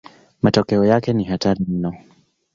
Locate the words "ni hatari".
1.13-1.65